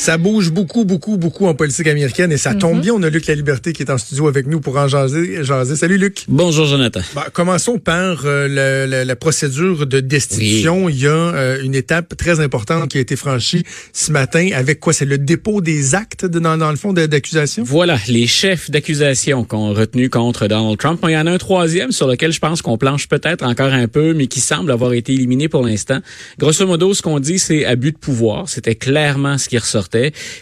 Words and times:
Ça 0.00 0.16
bouge 0.16 0.52
beaucoup, 0.52 0.84
beaucoup, 0.84 1.16
beaucoup 1.18 1.46
en 1.48 1.54
politique 1.54 1.88
américaine 1.88 2.30
et 2.30 2.36
ça 2.36 2.54
tombe 2.54 2.76
Mhm. 2.76 2.80
bien. 2.80 2.92
On 2.94 3.02
a 3.02 3.10
Luc 3.10 3.26
La 3.26 3.34
Liberté 3.34 3.72
qui 3.72 3.82
est 3.82 3.90
en 3.90 3.98
studio 3.98 4.28
avec 4.28 4.46
nous 4.46 4.60
pour 4.60 4.76
en 4.78 4.86
jaser. 4.86 5.42
jaser. 5.42 5.74
Salut 5.74 5.98
Luc. 5.98 6.24
Bonjour 6.28 6.66
Jonathan. 6.66 7.00
Bah, 7.16 7.26
commençons 7.32 7.78
par 7.78 8.24
euh, 8.24 8.46
le- 8.46 8.88
le- 8.90 9.02
la 9.04 9.16
procédure 9.16 9.86
de 9.88 9.98
destitution. 9.98 10.88
Il 10.88 11.00
y 11.00 11.06
a 11.08 11.10
euh, 11.10 11.62
une 11.64 11.74
étape 11.74 12.16
très 12.16 12.38
importante 12.38 12.88
qui 12.90 12.98
a 12.98 13.00
été 13.00 13.16
franchie 13.16 13.64
ce 13.92 14.12
matin 14.12 14.48
avec 14.54 14.78
quoi? 14.78 14.92
C'est 14.92 15.04
le 15.04 15.18
dépôt 15.18 15.60
des 15.60 15.96
actes 15.96 16.24
de- 16.24 16.38
dans, 16.38 16.56
dans 16.56 16.70
le 16.70 16.76
fond 16.76 16.92
de- 16.92 17.06
d'accusation? 17.06 17.64
Voilà 17.64 17.98
les 18.06 18.28
chefs 18.28 18.70
d'accusation 18.70 19.42
qu'on 19.44 19.74
retenu 19.74 20.08
contre 20.10 20.46
Donald 20.46 20.78
Trump. 20.78 21.00
Il 21.08 21.10
y 21.10 21.16
en 21.18 21.26
a 21.26 21.32
un 21.32 21.38
troisième 21.38 21.90
sur 21.90 22.06
lequel 22.06 22.32
je 22.32 22.38
pense 22.38 22.62
qu'on 22.62 22.78
planche 22.78 23.08
peut-être 23.08 23.44
encore 23.44 23.72
un 23.72 23.88
peu, 23.88 24.14
mais 24.14 24.28
qui 24.28 24.40
semble 24.40 24.70
avoir 24.70 24.92
été 24.92 25.12
éliminé 25.12 25.48
pour 25.48 25.66
l'instant. 25.66 25.98
Grosso 26.38 26.64
modo, 26.66 26.94
ce 26.94 27.02
qu'on 27.02 27.18
dit, 27.18 27.40
c'est 27.40 27.64
abus 27.66 27.90
de 27.92 27.98
pouvoir. 27.98 28.48
C'était 28.48 28.76
clairement 28.76 29.36
ce 29.38 29.48
qui 29.48 29.58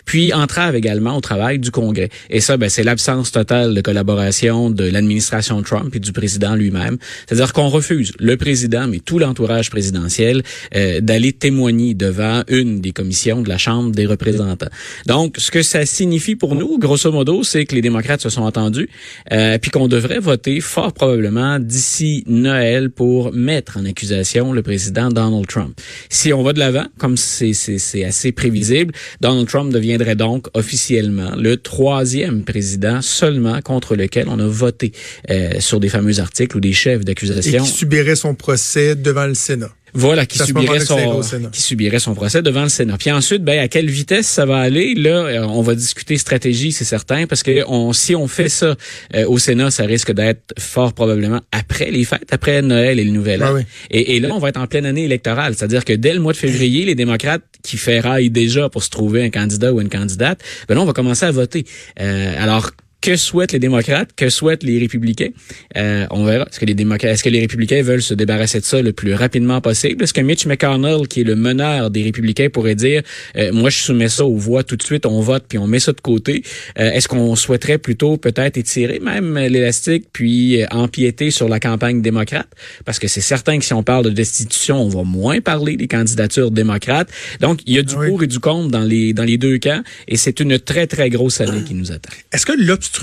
Puis 0.04 0.32
entrave 0.32 0.74
également 0.74 1.16
au 1.16 1.20
travail 1.20 1.58
du 1.58 1.70
Congrès. 1.70 2.08
Et 2.30 2.40
ça, 2.40 2.56
ben, 2.56 2.68
c'est 2.68 2.82
l'absence 2.82 3.32
totale 3.32 3.74
de 3.74 3.80
collaboration 3.80 4.70
de 4.70 4.84
l'administration 4.84 5.62
Trump 5.62 5.94
et 5.94 6.00
du 6.00 6.12
président 6.12 6.54
lui-même. 6.54 6.98
C'est-à-dire 7.26 7.52
qu'on 7.52 7.68
refuse, 7.68 8.12
le 8.18 8.36
président, 8.36 8.86
mais 8.86 9.00
tout 9.00 9.18
l'entourage 9.18 9.70
présidentiel, 9.70 10.42
euh, 10.74 11.00
d'aller 11.00 11.32
témoigner 11.32 11.94
devant 11.94 12.42
une 12.48 12.80
des 12.80 12.92
commissions 12.92 13.42
de 13.42 13.48
la 13.48 13.58
Chambre 13.58 13.92
des 13.92 14.06
représentants. 14.06 14.70
Donc, 15.06 15.36
ce 15.38 15.50
que 15.50 15.62
ça 15.62 15.84
signifie 15.86 16.36
pour 16.36 16.54
nous, 16.54 16.78
grosso 16.78 17.10
modo, 17.10 17.42
c'est 17.42 17.64
que 17.64 17.74
les 17.74 17.82
démocrates 17.82 18.20
se 18.20 18.30
sont 18.30 18.42
entendus, 18.42 18.88
euh, 19.32 19.58
puis 19.58 19.70
qu'on 19.70 19.88
devrait 19.88 20.18
voter 20.18 20.60
fort 20.60 20.92
probablement 20.92 21.58
d'ici 21.58 22.24
Noël 22.26 22.90
pour 22.90 23.32
mettre 23.32 23.76
en 23.76 23.84
accusation 23.84 24.52
le 24.52 24.62
président 24.62 25.08
Donald 25.08 25.46
Trump. 25.46 25.78
Si 26.08 26.32
on 26.32 26.42
va 26.42 26.52
de 26.52 26.58
l'avant, 26.58 26.86
comme 26.98 27.16
c'est 27.16 28.04
assez 28.04 28.32
prévisible, 28.32 28.94
Donald 29.20 29.35
Trump 29.44 29.72
deviendrait 29.72 30.16
donc 30.16 30.48
officiellement 30.54 31.34
le 31.36 31.56
troisième 31.56 32.44
président 32.44 33.02
seulement 33.02 33.60
contre 33.62 33.96
lequel 33.96 34.28
on 34.28 34.38
a 34.38 34.46
voté 34.46 34.92
euh, 35.30 35.60
sur 35.60 35.80
des 35.80 35.88
fameux 35.88 36.20
articles 36.20 36.56
ou 36.56 36.60
des 36.60 36.72
chefs 36.72 37.02
Et 37.02 37.04
d'accusation. 37.04 37.62
qui 37.64 37.70
subirait 37.70 38.16
son 38.16 38.34
procès 38.34 38.94
devant 38.94 39.26
le 39.26 39.34
Sénat. 39.34 39.70
Voilà, 39.96 40.26
qui 40.26 40.38
subirait 40.38 40.80
son 40.80 41.20
qui 41.52 41.62
subirait 41.62 41.98
son 41.98 42.14
procès 42.14 42.42
devant 42.42 42.62
le 42.62 42.68
Sénat. 42.68 42.96
Puis 42.98 43.10
ensuite, 43.10 43.42
ben 43.42 43.58
à 43.58 43.68
quelle 43.68 43.88
vitesse 43.90 44.26
ça 44.26 44.44
va 44.44 44.58
aller 44.58 44.94
Là, 44.94 45.26
euh, 45.26 45.46
on 45.46 45.62
va 45.62 45.74
discuter 45.74 46.16
stratégie, 46.18 46.72
c'est 46.72 46.84
certain, 46.84 47.26
parce 47.26 47.42
que 47.42 47.64
on, 47.66 47.92
si 47.92 48.14
on 48.14 48.28
fait 48.28 48.48
ça 48.48 48.76
euh, 49.14 49.26
au 49.26 49.38
Sénat, 49.38 49.70
ça 49.70 49.84
risque 49.84 50.12
d'être 50.12 50.54
fort 50.58 50.92
probablement 50.92 51.40
après 51.52 51.90
les 51.90 52.04
fêtes, 52.04 52.28
après 52.30 52.62
Noël 52.62 52.98
et 52.98 53.04
le 53.04 53.10
Nouvel 53.10 53.42
An. 53.42 53.46
Ah 53.48 53.54
oui. 53.54 53.62
et, 53.90 54.16
et 54.16 54.20
là, 54.20 54.28
on 54.32 54.38
va 54.38 54.50
être 54.50 54.60
en 54.60 54.66
pleine 54.66 54.86
année 54.86 55.04
électorale, 55.04 55.54
c'est-à-dire 55.56 55.84
que 55.84 55.92
dès 55.92 56.12
le 56.12 56.20
mois 56.20 56.32
de 56.32 56.38
février, 56.38 56.84
les 56.84 56.94
démocrates 56.94 57.42
qui 57.62 57.76
ferraillent 57.76 58.30
déjà 58.30 58.68
pour 58.68 58.82
se 58.82 58.90
trouver 58.90 59.24
un 59.24 59.30
candidat 59.30 59.72
ou 59.72 59.80
une 59.80 59.88
candidate, 59.88 60.40
ben 60.68 60.74
là, 60.74 60.82
on 60.82 60.86
va 60.86 60.92
commencer 60.92 61.24
à 61.24 61.30
voter. 61.30 61.64
Euh, 62.00 62.34
alors 62.38 62.70
que 63.06 63.14
souhaitent 63.14 63.52
les 63.52 63.60
démocrates, 63.60 64.10
que 64.16 64.28
souhaitent 64.28 64.64
les 64.64 64.80
républicains. 64.80 65.30
Euh, 65.76 66.08
on 66.10 66.24
verra. 66.24 66.44
Est-ce 66.50 66.58
que 66.58 66.64
les 66.64 66.74
démocrates, 66.74 67.12
est-ce 67.12 67.22
que 67.22 67.28
les 67.28 67.38
républicains 67.38 67.80
veulent 67.80 68.02
se 68.02 68.14
débarrasser 68.14 68.58
de 68.58 68.64
ça 68.64 68.82
le 68.82 68.92
plus 68.92 69.14
rapidement 69.14 69.60
possible? 69.60 70.02
Est-ce 70.02 70.12
que 70.12 70.20
Mitch 70.20 70.44
McConnell, 70.44 71.06
qui 71.06 71.20
est 71.20 71.24
le 71.24 71.36
meneur 71.36 71.92
des 71.92 72.02
républicains, 72.02 72.48
pourrait 72.50 72.74
dire, 72.74 73.02
euh, 73.36 73.52
moi 73.52 73.70
je 73.70 73.78
soumets 73.78 74.08
ça 74.08 74.24
aux 74.24 74.34
voix 74.34 74.64
tout 74.64 74.74
de 74.74 74.82
suite, 74.82 75.06
on 75.06 75.20
vote 75.20 75.44
puis 75.48 75.56
on 75.56 75.68
met 75.68 75.78
ça 75.78 75.92
de 75.92 76.00
côté. 76.00 76.42
Euh, 76.80 76.90
est-ce 76.90 77.06
qu'on 77.06 77.36
souhaiterait 77.36 77.78
plutôt 77.78 78.16
peut-être 78.16 78.56
étirer 78.56 78.98
même 78.98 79.38
l'élastique 79.38 80.06
puis 80.12 80.60
euh, 80.60 80.66
empiéter 80.72 81.30
sur 81.30 81.48
la 81.48 81.60
campagne 81.60 82.02
démocrate? 82.02 82.48
Parce 82.84 82.98
que 82.98 83.06
c'est 83.06 83.20
certain 83.20 83.60
que 83.60 83.64
si 83.64 83.72
on 83.72 83.84
parle 83.84 84.06
de 84.06 84.10
destitution, 84.10 84.82
on 84.82 84.88
va 84.88 85.04
moins 85.04 85.40
parler 85.40 85.76
des 85.76 85.86
candidatures 85.86 86.50
démocrates. 86.50 87.08
Donc 87.40 87.60
il 87.66 87.76
y 87.76 87.78
a 87.78 87.82
du 87.82 87.94
oui. 87.94 88.08
pour 88.08 88.24
et 88.24 88.26
du 88.26 88.40
contre 88.40 88.72
dans 88.72 88.82
les 88.82 89.12
dans 89.12 89.22
les 89.22 89.38
deux 89.38 89.58
camps 89.58 89.82
et 90.08 90.16
c'est 90.16 90.40
une 90.40 90.58
très 90.58 90.88
très 90.88 91.08
grosse 91.08 91.40
année 91.40 91.62
qui 91.62 91.74
nous 91.74 91.92
attend. 91.92 92.10
Est-ce 92.32 92.44
que 92.44 92.52
l'obstruction 92.52 92.95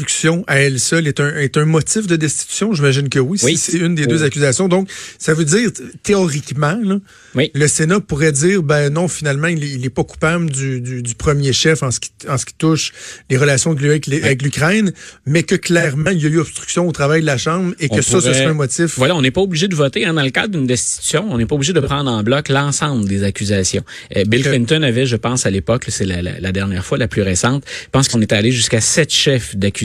à 0.48 0.60
elle 0.60 0.80
seule 0.80 1.08
est 1.08 1.20
un, 1.20 1.36
est 1.36 1.58
un 1.58 1.66
motif 1.66 2.08
de 2.08 2.16
destitution? 2.16 2.74
J'imagine 2.74 3.10
que 3.10 3.20
oui, 3.20 3.40
Oui. 3.44 3.58
c'est 3.58 3.78
une 3.78 3.96
des 3.96 4.04
Oh. 4.06 4.10
deux 4.10 4.24
accusations. 4.24 4.68
Donc, 4.68 4.90
ça 5.20 5.34
veut 5.34 5.46
dire, 5.46 5.70
théoriquement, 6.04 6.78
là, 6.84 6.98
Oui. 7.36 7.52
le 7.54 7.68
Sénat 7.68 8.00
pourrait 8.00 8.32
dire, 8.32 8.62
ben 8.64 8.92
non, 8.92 9.08
finalement, 9.08 9.48
il, 9.48 9.64
est- 9.64 9.70
il 9.72 9.86
est 9.86 9.90
pas 9.90 10.04
coupable 10.04 10.50
du, 10.50 10.82
du, 10.82 11.02
du 11.02 11.16
premier 11.16 11.54
chef 11.54 11.82
en 11.84 11.92
ce 11.92 12.00
qui, 12.00 12.12
en 12.30 12.38
ce 12.38 12.46
qui 12.46 12.54
touche 12.56 12.92
les 13.30 13.38
relations 13.38 13.74
de 13.74 13.80
lui 13.80 13.90
avec, 13.90 14.42
l'Ukraine, 14.42 14.94
mais 15.26 15.44
que 15.44 15.56
clairement, 15.56 16.10
il 16.12 16.22
y 16.22 16.26
a 16.26 16.30
eu 16.30 16.40
obstruction 16.40 16.88
au 16.88 16.92
travail 16.92 17.22
de 17.22 17.26
la 17.26 17.38
Chambre 17.38 17.74
et 17.80 17.88
que 17.90 17.96
On 17.96 18.02
ça, 18.02 18.22
ce 18.22 18.34
serait 18.34 18.46
un 18.46 18.54
motif. 18.54 18.98
Voilà, 18.98 19.16
on 19.16 19.22
n'est 19.22 19.32
pas 19.32 19.42
obligé 19.42 19.68
de 19.68 19.76
voter 19.76 20.06
hein, 20.06 20.14
dans 20.14 20.24
le 20.24 20.32
cadre 20.32 20.50
d'une 20.58 20.68
destitution. 20.68 21.26
On 21.30 21.38
n'est 21.38 21.46
pas 21.46 21.56
obligé 21.56 21.74
de 21.74 21.80
prendre 21.80 22.12
en 22.12 22.24
bloc 22.24 22.50
l'ensemble 22.50 23.08
des 23.08 23.24
accusations. 23.24 23.84
Euh, 24.18 24.24
Bill 24.26 24.42
Ok. 24.42 24.48
Clinton 24.50 24.82
avait, 24.84 25.06
je 25.06 25.16
pense, 25.16 25.46
à 25.46 25.50
l'époque, 25.50 25.86
c'est 25.90 26.06
la, 26.06 26.22
la- 26.22 26.40
la 26.40 26.52
dernière 26.52 26.86
fois, 26.86 26.98
la 26.98 27.08
plus 27.08 27.22
récente, 27.22 27.64
je 27.84 27.90
pense 27.92 28.08
qu'on 28.08 28.22
est 28.22 28.34
allé 28.34 28.52
jusqu'à 28.52 28.82
sept 28.82 29.12
chefs 29.14 29.56
d'accusation. 29.56 29.83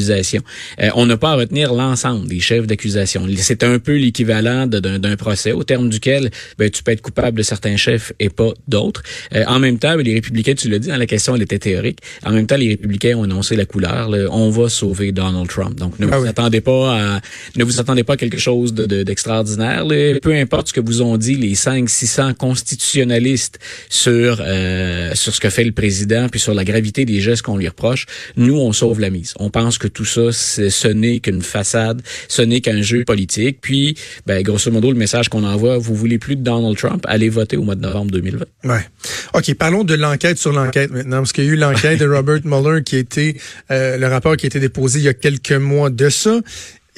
Euh, 0.81 0.88
on 0.94 1.06
n'a 1.06 1.16
pas 1.16 1.31
à 1.32 1.34
retenir 1.36 1.72
l'ensemble 1.75 2.28
des 2.28 2.41
chefs 2.41 2.66
d'accusation. 2.66 3.26
C'est 3.36 3.62
un 3.64 3.78
peu 3.78 3.97
l'équivalent 3.97 4.66
d'un 4.66 5.16
procès 5.16 5.53
au 5.53 5.64
terme 5.64 5.88
duquel 5.88 6.31
ben, 6.59 6.70
tu 6.70 6.82
peux 6.82 6.92
être 6.92 7.03
coupable 7.03 7.38
de 7.38 7.42
certains 7.42 7.76
chefs 7.76 8.12
et 8.20 8.28
pas 8.28 8.50
d'autres. 8.66 9.03
Euh, 9.34 9.44
en 9.47 9.59
même 9.59 9.78
temps, 9.78 9.97
ben, 9.97 10.03
les 10.04 10.14
républicains, 10.14 10.54
tu 10.54 10.69
l'as 10.69 10.78
dit, 10.78 10.91
hein, 10.91 10.98
la 10.98 11.06
question 11.06 11.34
elle 11.36 11.42
était 11.42 11.59
théorique. 11.59 11.98
En 12.25 12.32
même 12.32 12.47
temps, 12.47 12.56
les 12.56 12.69
républicains 12.69 13.16
ont 13.16 13.25
annoncé 13.25 13.56
la 13.56 13.64
couleur. 13.64 14.09
là, 14.09 14.28
on 14.31 14.50
va 14.50 14.69
sauver 14.69 15.12
Donald 15.12 15.48
Trump. 15.48 15.76
Donc, 15.78 15.98
ne 15.98 16.06
Ah 16.10 16.16
vous 16.19 16.22
oui. 16.25 16.28
attendez 16.28 16.60
pas 16.60 17.16
à, 17.16 17.20
ne 17.56 17.65
vous 17.65 17.80
attendez 17.80 18.04
pas 18.04 18.15
à 18.15 18.16
quelque 18.16 18.38
chose 18.38 18.72
de- 18.75 18.86
de- 18.86 19.03
d'extraordinaire. 19.03 19.84
Peu 20.22 20.34
importe 20.34 20.69
ce 20.69 20.72
que 20.72 20.80
vous 20.80 21.03
ont 21.03 21.16
dit 21.16 21.34
les 21.36 21.54
5 21.54 21.88
600 21.88 22.34
constitutionnalistes 22.34 23.59
sur 23.88 24.38
euh, 24.41 25.15
sur 25.15 25.34
ce 25.34 25.41
que 25.41 25.50
fait 25.50 25.65
le 25.65 25.72
président 25.72 26.28
puis 26.28 26.41
sur 26.41 26.54
la 26.54 26.65
gravité 26.65 27.04
des 27.04 27.20
gestes 27.20 27.42
qu'on 27.42 27.56
lui 27.56 27.69
reproche, 27.69 28.06
nous 28.36 28.56
on 28.59 28.72
sauve 28.72 29.00
la 29.00 29.10
mise. 29.10 29.34
On 29.38 29.50
pense 29.50 29.78
que 29.78 29.89
tout 29.89 30.05
ça 30.05 30.33
c'est- 30.33 30.71
ce 30.71 30.89
n'est 30.89 31.21
qu'une 31.21 31.43
façade, 31.43 32.03
ce 32.28 32.43
n'est 32.43 32.61
qu'un 32.61 32.83
jeu 32.83 33.05
politique. 33.05 33.59
Puis 33.61 33.97
ben 34.27 34.43
grosso 34.43 34.71
modo 34.71 34.91
le 34.91 34.99
message 34.99 35.28
qu'on 35.28 35.44
envoie, 35.44 35.78
vous 35.78 35.94
voulez 35.94 36.19
plus 36.19 36.37
de 36.37 36.43
Donald 36.43 36.77
Trump, 36.77 37.05
allez 37.09 37.28
voter 37.28 37.56
au 37.56 37.62
mois 37.62 37.75
de 37.75 37.81
novembre 37.83 38.11
2020. 38.11 38.44
Ouais. 38.65 38.81
OK, 39.34 39.55
parlons 39.55 39.84
de 39.84 39.94
l'enquête 39.94 40.39
sur 40.39 40.53
l'enquête 40.53 40.91
maintenant, 40.91 41.19
parce 41.19 41.33
qu'il 41.33 41.44
y 41.44 41.49
a 41.49 41.53
eu 41.53 41.56
l'enquête 41.56 41.99
de 42.00 42.06
Robert 42.15 42.41
Mueller 42.44 42.83
qui 42.83 42.97
a 42.97 42.99
été, 42.99 43.41
euh, 43.71 43.97
le 43.97 44.06
rapport 44.09 44.37
qui 44.37 44.47
a 44.47 44.49
été 44.49 44.61
déposé 44.61 44.99
il 44.99 45.05
y 45.05 45.09
a 45.09 45.15
quelques 45.15 45.53
mois 45.53 45.91
de 45.91 46.09
ça. 46.09 46.41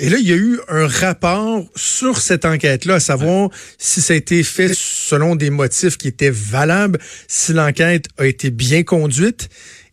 Et 0.03 0.09
là, 0.09 0.17
il 0.19 0.27
y 0.27 0.33
a 0.33 0.37
eu 0.37 0.59
un 0.69 0.87
rapport 0.87 1.63
sur 1.77 2.17
cette 2.23 2.47
enquête-là, 2.47 2.95
à 2.95 3.01
savoir 3.01 3.51
si 3.77 4.01
ça 4.01 4.15
a 4.15 4.17
été 4.17 4.43
fait 4.43 4.71
selon 4.75 5.37
des 5.37 5.51
motifs 5.51 5.99
qui 5.99 6.09
étaient 6.09 6.31
valables, 6.31 6.99
si 7.29 7.53
l'enquête 7.53 8.07
a 8.17 8.27
été 8.27 8.49
bien 8.51 8.83
conduite. 8.83 9.51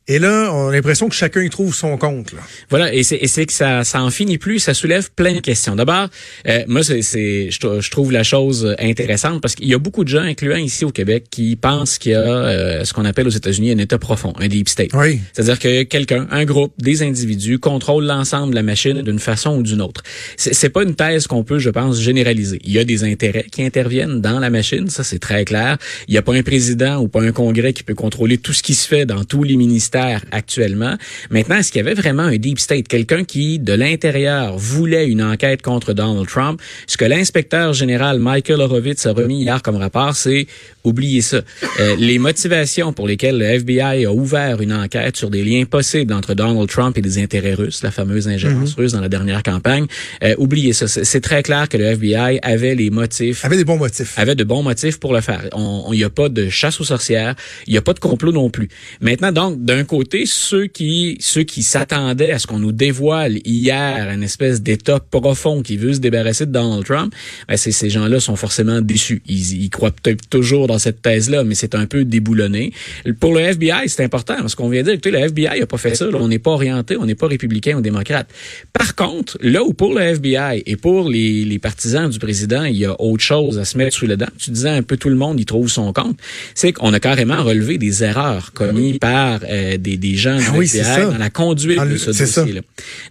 Et 0.09 0.19
là, 0.19 0.51
on 0.53 0.69
a 0.69 0.72
l'impression 0.72 1.09
que 1.09 1.16
chacun 1.16 1.41
y 1.41 1.50
trouve 1.50 1.75
son 1.75 1.97
compte. 1.97 2.31
Là. 2.31 2.40
Voilà, 2.69 2.94
et 2.94 3.03
c'est, 3.03 3.45
que 3.45 3.51
ça, 3.51 3.84
ça 3.84 4.01
en 4.01 4.09
finit 4.09 4.38
plus, 4.38 4.59
ça 4.59 4.73
soulève 4.73 5.09
plein 5.13 5.34
de 5.34 5.41
questions. 5.41 5.75
D'abord, 5.75 6.07
euh, 6.47 6.63
moi, 6.68 6.81
c'est, 6.81 7.01
je, 7.01 7.81
je 7.81 7.91
trouve 7.91 8.13
la 8.13 8.23
chose 8.23 8.73
intéressante 8.79 9.41
parce 9.41 9.56
qu'il 9.56 9.68
y 9.68 9.73
a 9.73 9.78
beaucoup 9.78 10.06
de 10.06 10.09
gens, 10.09 10.22
incluant 10.22 10.56
ici 10.56 10.85
au 10.85 10.91
Québec, 10.91 11.25
qui 11.29 11.57
pensent 11.57 11.97
qu'il 11.97 12.13
y 12.13 12.16
a 12.16 12.22
euh, 12.22 12.85
ce 12.85 12.94
qu'on 12.94 13.03
appelle 13.03 13.28
aux 13.28 13.31
États-Unis 13.31 13.72
un 13.72 13.78
État 13.79 13.97
profond, 13.97 14.34
un 14.40 14.47
deep 14.47 14.69
state. 14.69 14.91
Oui. 14.94 15.19
C'est-à-dire 15.34 15.59
que 15.59 15.84
quelqu'un, 15.84 16.25
un 16.31 16.45
groupe, 16.45 16.74
des 16.78 17.03
individus 17.03 17.59
contrôlent 17.59 18.06
l'ensemble 18.06 18.51
de 18.51 18.56
la 18.56 18.63
machine 18.63 19.01
d'une 19.01 19.19
façon 19.19 19.57
ou 19.57 19.63
d'une 19.63 19.81
autre. 19.81 20.03
C'est 20.38 20.69
pas 20.69 20.84
une 20.84 20.95
thèse 20.95 21.28
qu'on 21.28 21.44
peut, 21.44 21.59
je 21.59 21.69
pense, 21.69 22.00
généraliser. 22.00 22.62
Il 22.63 22.72
y 22.72 22.79
a 22.79 22.85
des 22.85 23.03
intérêts 23.03 23.47
qui 23.51 23.62
interviennent 23.62 24.22
dans 24.22 24.39
la 24.39 24.50
machine, 24.50 24.89
ça 24.89 25.03
c'est 25.03 25.19
très 25.19 25.44
clair. 25.44 25.78
Il 26.07 26.12
n'y 26.13 26.18
a 26.18 26.22
pas 26.22 26.34
un 26.34 26.44
président 26.44 27.01
ou 27.01 27.09
pas 27.09 27.22
un 27.22 27.34
congrès 27.34 27.74
qui 27.74 27.84
peut 27.84 27.94
contrôler 27.94 28.38
tout 28.38 28.53
ce 28.53 28.63
qui 28.63 28.74
se 28.74 28.88
fait 28.88 29.06
dans 29.06 29.25
tous 29.25 29.44
les 29.44 29.57
ministères 29.57 29.97
actuellement. 30.31 30.95
Maintenant, 31.30 31.57
est-ce 31.57 31.72
qu'il 31.72 31.80
y 31.83 31.86
avait 31.86 31.94
vraiment 31.94 32.24
un 32.24 32.38
deep 32.38 32.60
state, 32.60 32.88
quelqu'un 32.88 33.24
qui, 33.24 33.60
de 33.60 33.74
l'intérieur, 33.74 34.57
voulait 34.57 35.07
une 35.07 35.22
enquête 35.22 35.62
contre 35.62 35.94
Donald 35.94 36.27
Trump? 36.27 36.62
Ce 36.88 36.98
que 36.98 37.06
l'inspecteur 37.06 37.74
général 37.74 38.19
Michael 38.19 38.62
Horowitz 38.62 39.06
a 39.06 39.13
remis 39.13 39.42
hier 39.42 39.62
comme 39.62 39.77
rapport, 39.77 40.16
c'est 40.16 40.48
oubliez 40.83 41.22
ça. 41.22 41.42
Euh, 41.80 41.95
les 41.98 42.18
motivations 42.19 42.94
pour 42.94 43.07
lesquelles 43.07 43.38
le 43.38 43.45
FBI 43.45 44.06
a 44.06 44.13
ouvert 44.13 44.62
une 44.62 44.74
enquête 44.74 45.18
sur 45.18 45.30
des 45.30 45.44
liens 45.44 45.66
possibles 45.66 46.13
entre 46.13 46.33
Donald 46.33 46.69
Trump 46.69 46.98
et 46.98 47.01
des 47.01 47.22
intérêts 47.22 47.54
russes, 47.54 47.83
la 47.83 47.92
fameuse 47.92 48.27
ingérence 48.27 48.75
russe 48.75 48.94
dans 48.94 49.01
la 49.01 49.10
dernière 49.10 49.44
campagne, 49.44 49.86
euh, 50.24 50.36
oubliez 50.38 50.74
ça. 50.74 50.88
C'est 50.88 51.22
très 51.22 51.44
clair 51.44 51.68
que 51.69 51.77
le 51.77 51.86
FBI 51.86 52.39
avait 52.42 52.75
les 52.75 52.89
motifs 52.89 53.44
Avait 53.44 53.57
des 53.57 53.66
bons 53.66 53.77
motifs. 53.77 54.18
avait 54.18 54.36
de 54.36 54.44
bons 54.44 54.63
motifs 54.63 55.00
pour 55.00 55.13
le 55.13 55.22
faire. 55.22 55.44
Il 55.92 55.98
n'y 55.98 56.04
a 56.04 56.10
pas 56.10 56.30
de 56.30 56.50
chasse 56.50 56.80
aux 56.80 56.86
sorcières, 56.86 57.36
il 57.66 57.72
n'y 57.72 57.77
a 57.77 57.81
pas 57.81 57.94
de 57.94 58.00
complot 58.00 58.31
non 58.31 58.50
plus. 58.50 58.69
Maintenant, 59.01 59.31
donc, 59.31 59.63
d'un 59.63 59.83
côté, 59.88 60.25
ceux 60.25 60.68
qui 60.68 61.18
ceux 61.19 61.44
qui 61.44 61.63
s'attendaient 61.63 62.31
à 62.31 62.39
ce 62.39 62.45
qu'on 62.45 62.60
nous 62.60 62.72
dévoile 62.72 63.38
hier 63.45 64.10
une 64.10 64.24
espèce 64.24 64.62
d'état 64.62 65.00
profond 65.00 65.63
qui 65.63 65.78
veut 65.78 65.94
se 65.94 66.00
débarrasser 66.00 66.45
de 66.45 66.51
Donald 66.51 66.86
Trump, 66.86 67.13
ben 67.48 67.57
ces 67.57 67.89
gens-là 67.89 68.19
sont 68.19 68.36
forcément 68.36 68.81
déçus. 68.81 69.22
Ils, 69.28 69.63
ils 69.63 69.69
croient 69.69 69.92
peut-être 69.92 70.30
toujours 70.30 70.68
dans 70.68 70.78
cette 70.78 71.01
thèse-là, 71.01 71.44
mais 71.44 71.56
c'est 71.56 71.74
un 71.74 71.86
peu 71.86 72.06
déboulonné. 72.06 72.74
Pour 73.19 73.34
le 73.34 73.42
FBI, 73.42 73.88
c'est 73.88 74.04
important 74.04 74.36
parce 74.38 74.56
qu'on 74.56 74.69
vient 74.69 74.81
de 74.81 74.86
dire, 74.86 74.94
écoutez, 74.94 75.12
le 75.12 75.19
FBI 75.19 75.62
a 75.62 75.66
pas 75.66 75.78
fait 75.78 75.95
ça. 75.95 76.06
on 76.13 76.28
n'est 76.28 76.39
pas 76.39 76.51
orienté, 76.51 76.98
on 76.98 77.06
n'est 77.06 77.16
pas 77.16 77.28
républicain 77.28 77.78
ou 77.78 77.81
démocrate. 77.81 78.30
Par 78.74 78.95
contre, 78.95 79.38
là 79.42 79.63
où 79.63 79.74
pour 79.74 79.94
le 79.94 80.01
FBI 80.01 80.63
et 80.66 80.75
pour 80.75 81.10
les, 81.10 81.45
les 81.45 81.60
partisans 81.60 82.10
du 82.10 82.19
président, 82.19 82.63
il 82.63 82.78
y 82.78 82.86
a 82.86 83.00
autre 83.01 83.24
chose 83.24 83.57
à 83.57 83.66
se 83.66 83.78
mettre 83.78 83.95
sous 83.95 84.07
le 84.07 84.18
dent. 84.18 84.28
Tu 84.38 84.51
disais 84.51 84.69
un 84.69 84.84
peu 84.84 84.98
tout 84.98 85.10
le 85.10 85.16
monde 85.16 85.39
y 85.39 85.45
trouve 85.45 85.69
son 85.69 85.94
compte. 85.94 86.18
C'est 86.54 86.74
qu'on 86.74 86.94
a 86.94 87.00
carrément 87.00 87.44
relevé 87.44 87.78
des 87.78 88.04
erreurs 88.04 88.54
commises 88.54 88.98
par 89.00 89.39
euh, 89.50 89.76
des, 89.77 89.97
des 89.97 90.15
gens 90.15 90.38
du 90.38 90.45
ah 90.47 90.62
FBI 90.62 91.06
dans 91.12 91.18
la 91.18 91.29
conduite 91.29 91.81
de 91.81 91.97
ce 91.97 92.12
dossier-là. 92.12 92.62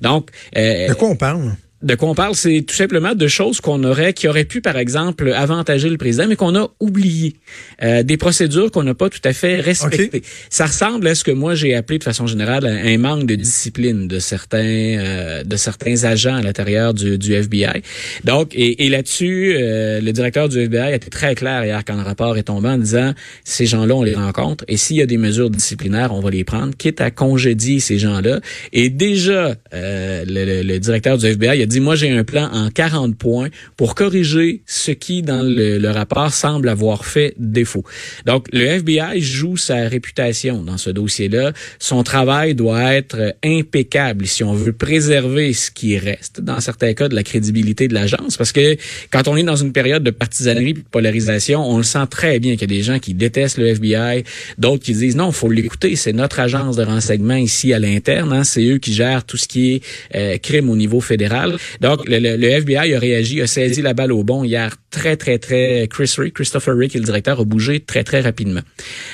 Donc, 0.00 0.30
euh, 0.56 0.88
de 0.88 0.94
quoi 0.94 1.08
on 1.08 1.16
parle? 1.16 1.52
De 1.82 1.94
quoi 1.94 2.08
on 2.08 2.14
parle, 2.14 2.34
c'est 2.34 2.62
tout 2.62 2.74
simplement 2.74 3.14
de 3.14 3.28
choses 3.28 3.60
qu'on 3.60 3.84
aurait, 3.84 4.14
qui 4.14 4.28
auraient 4.28 4.44
pu, 4.44 4.62
par 4.62 4.78
exemple, 4.78 5.32
avantager 5.32 5.90
le 5.90 5.98
président, 5.98 6.26
mais 6.26 6.36
qu'on 6.36 6.56
a 6.56 6.70
oublié. 6.80 7.36
Euh, 7.82 8.02
des 8.02 8.16
procédures 8.16 8.70
qu'on 8.70 8.82
n'a 8.82 8.94
pas 8.94 9.10
tout 9.10 9.20
à 9.24 9.34
fait 9.34 9.60
respectées. 9.60 10.22
Ça 10.48 10.66
ressemble 10.66 11.06
à 11.06 11.14
ce 11.14 11.22
que 11.22 11.30
moi 11.30 11.54
j'ai 11.54 11.74
appelé 11.74 11.98
de 11.98 12.04
façon 12.04 12.26
générale 12.26 12.66
un 12.66 12.98
manque 12.98 13.26
de 13.26 13.34
discipline 13.34 14.08
de 14.08 14.18
certains 14.18 14.58
euh, 14.58 15.44
de 15.44 15.56
certains 15.56 16.04
agents 16.04 16.34
à 16.34 16.42
l'intérieur 16.42 16.94
du, 16.94 17.18
du, 17.18 17.34
FBI. 17.34 17.82
Donc, 18.24 18.54
et, 18.54 18.86
et 18.86 18.88
là-dessus, 18.88 19.54
euh, 19.56 20.00
le 20.00 20.12
directeur 20.12 20.48
du 20.48 20.58
FBI 20.60 20.78
a 20.78 20.94
été 20.94 21.10
très 21.10 21.34
clair 21.34 21.64
hier 21.64 21.84
quand 21.84 21.96
le 21.96 22.02
rapport 22.02 22.38
est 22.38 22.44
tombé 22.44 22.70
en 22.70 22.78
disant 22.78 23.12
ces 23.44 23.66
gens-là, 23.66 23.94
on 23.94 24.02
les 24.02 24.14
rencontre 24.14 24.64
et 24.68 24.78
s'il 24.78 24.96
y 24.96 25.02
a 25.02 25.06
des 25.06 25.18
mesures 25.18 25.50
disciplinaires, 25.50 26.14
on 26.14 26.20
va 26.20 26.30
les 26.30 26.44
prendre, 26.44 26.74
quitte 26.74 27.02
à 27.02 27.10
congédier 27.10 27.80
ces 27.80 27.98
gens-là. 27.98 28.40
Et 28.72 28.88
déjà, 28.88 29.56
le, 29.72 30.24
le, 30.26 30.62
le 30.62 30.78
directeur 30.78 31.18
du 31.18 31.26
FBI 31.26 31.62
a 31.62 31.65
dit 31.66 31.80
moi 31.80 31.94
j'ai 31.94 32.10
un 32.10 32.24
plan 32.24 32.48
en 32.52 32.70
40 32.70 33.16
points 33.16 33.48
pour 33.76 33.94
corriger 33.94 34.62
ce 34.66 34.90
qui 34.90 35.22
dans 35.22 35.42
le, 35.42 35.86
rapport 35.90 36.32
semble 36.32 36.68
avoir 36.68 37.04
fait 37.04 37.34
défaut. 37.38 37.84
Donc 38.26 38.46
le 38.52 38.66
FBI 38.66 39.20
joue 39.20 39.56
sa 39.56 39.88
réputation 39.88 40.62
dans 40.62 40.78
ce 40.78 40.90
dossier-là. 40.90 41.52
Son 41.78 42.02
travail 42.02 42.54
doit 42.54 42.94
être 42.94 43.34
impeccable 43.44 44.26
si 44.26 44.44
on 44.44 44.52
veut 44.52 44.72
préserver 44.72 45.52
ce 45.52 45.70
qui 45.70 45.96
reste 45.98 46.40
dans 46.40 46.60
certains 46.60 46.94
cas 46.94 47.08
de 47.08 47.14
la 47.14 47.22
crédibilité 47.22 47.88
de 47.88 47.94
l'agence 47.94 48.36
parce 48.36 48.52
que 48.52 48.76
quand 49.10 49.28
on 49.28 49.36
est 49.36 49.42
dans 49.42 49.56
une 49.56 49.72
période 49.72 50.02
de 50.02 50.10
partisanerie 50.10 50.70
et 50.70 50.74
de 50.74 50.80
polarisation, 50.80 51.62
on 51.68 51.78
le 51.78 51.82
sent 51.82 52.06
très 52.10 52.38
bien 52.40 52.52
qu'il 52.56 52.70
y 52.70 52.74
a 52.74 52.76
des 52.78 52.82
gens 52.82 52.98
qui 52.98 53.14
détestent 53.14 53.58
le 53.58 53.68
FBI, 53.68 54.24
d'autres 54.58 54.82
qui 54.82 54.92
disent 54.92 55.16
non, 55.16 55.32
faut 55.32 55.50
l'écouter, 55.50 55.96
c'est 55.96 56.12
notre 56.12 56.40
agence 56.40 56.76
de 56.76 56.82
renseignement 56.82 57.36
ici 57.36 57.72
à 57.72 57.78
l'interne, 57.78 58.32
hein, 58.32 58.44
c'est 58.44 58.64
eux 58.64 58.78
qui 58.78 58.92
gèrent 58.92 59.24
tout 59.24 59.36
ce 59.36 59.48
qui 59.48 59.74
est 59.74 59.82
euh, 60.14 60.38
crime 60.38 60.70
au 60.70 60.76
niveau 60.76 61.00
fédéral. 61.00 61.55
Donc, 61.80 62.00
le, 62.06 62.48
FBI 62.48 62.94
a 62.94 62.98
réagi, 62.98 63.40
a 63.40 63.46
saisi 63.46 63.82
la 63.82 63.94
balle 63.94 64.12
au 64.12 64.24
bon 64.24 64.44
hier 64.44 64.76
très, 64.90 65.16
très, 65.16 65.38
très... 65.38 65.88
Chris 65.88 66.12
Rick, 66.18 66.34
Christopher 66.34 66.76
Rick, 66.76 66.94
le 66.94 67.00
directeur, 67.00 67.40
a 67.40 67.44
bougé 67.44 67.80
très, 67.80 68.04
très 68.04 68.20
rapidement. 68.20 68.62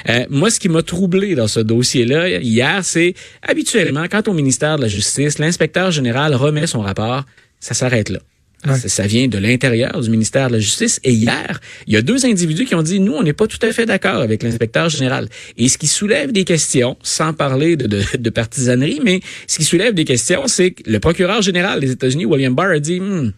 Euh, 0.08 0.24
moi, 0.30 0.50
ce 0.50 0.60
qui 0.60 0.68
m'a 0.68 0.82
troublé 0.82 1.34
dans 1.34 1.48
ce 1.48 1.60
dossier-là 1.60 2.28
hier, 2.40 2.84
c'est 2.84 3.14
habituellement, 3.42 4.04
quand 4.10 4.28
au 4.28 4.32
ministère 4.32 4.76
de 4.76 4.82
la 4.82 4.88
Justice, 4.88 5.38
l'inspecteur 5.38 5.90
général 5.90 6.34
remet 6.34 6.66
son 6.66 6.80
rapport, 6.80 7.24
ça 7.60 7.74
s'arrête 7.74 8.10
là. 8.10 8.20
Ça, 8.64 9.06
vient 9.06 9.26
de 9.26 9.38
l'intérieur 9.38 10.00
du 10.00 10.08
ministère 10.08 10.48
de 10.48 10.54
la 10.54 10.60
Justice. 10.60 11.00
Et 11.02 11.12
hier, 11.12 11.60
il 11.86 11.94
y 11.94 11.96
a 11.96 12.02
deux 12.02 12.24
individus 12.26 12.64
qui 12.64 12.74
ont 12.76 12.82
dit, 12.82 13.00
nous, 13.00 13.12
on 13.12 13.22
n'est 13.22 13.32
pas 13.32 13.48
tout 13.48 13.58
à 13.62 13.72
fait 13.72 13.86
d'accord 13.86 14.20
avec 14.20 14.42
l'inspecteur 14.42 14.88
général. 14.88 15.28
Et 15.56 15.68
ce 15.68 15.78
qui 15.78 15.88
soulève 15.88 16.30
des 16.30 16.44
questions, 16.44 16.96
sans 17.02 17.32
parler 17.32 17.76
de, 17.76 17.86
de, 17.86 18.02
de 18.16 18.30
partisanerie, 18.30 19.00
mais 19.04 19.20
ce 19.48 19.58
qui 19.58 19.64
soulève 19.64 19.94
des 19.94 20.04
questions, 20.04 20.46
c'est 20.46 20.70
que 20.72 20.88
le 20.88 21.00
procureur 21.00 21.42
général 21.42 21.80
des 21.80 21.90
États-Unis, 21.90 22.24
William 22.24 22.54
Barr, 22.54 22.70
a 22.70 22.78
dit, 22.78 23.00
hmm, 23.00 23.32